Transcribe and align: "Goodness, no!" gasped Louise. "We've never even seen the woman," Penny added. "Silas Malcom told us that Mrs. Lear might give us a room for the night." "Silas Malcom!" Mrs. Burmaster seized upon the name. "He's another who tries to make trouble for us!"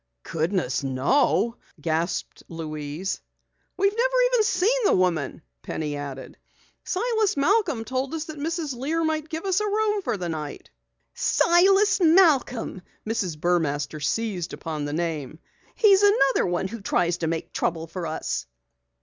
"Goodness, 0.23 0.83
no!" 0.83 1.57
gasped 1.79 2.41
Louise. 2.47 3.21
"We've 3.77 3.95
never 3.95 4.15
even 4.33 4.43
seen 4.43 4.77
the 4.85 4.95
woman," 4.95 5.43
Penny 5.61 5.95
added. 5.95 6.39
"Silas 6.83 7.35
Malcom 7.37 7.85
told 7.85 8.15
us 8.15 8.23
that 8.25 8.39
Mrs. 8.39 8.75
Lear 8.75 9.03
might 9.03 9.29
give 9.29 9.45
us 9.45 9.59
a 9.59 9.67
room 9.67 10.01
for 10.01 10.17
the 10.17 10.27
night." 10.27 10.71
"Silas 11.13 11.99
Malcom!" 11.99 12.81
Mrs. 13.07 13.37
Burmaster 13.39 13.99
seized 14.03 14.53
upon 14.53 14.85
the 14.85 14.93
name. 14.93 15.37
"He's 15.75 16.01
another 16.01 16.47
who 16.67 16.81
tries 16.81 17.17
to 17.19 17.27
make 17.27 17.53
trouble 17.53 17.85
for 17.85 18.07
us!" 18.07 18.47